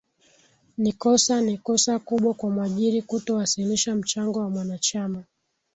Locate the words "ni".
0.77-0.93, 1.41-1.57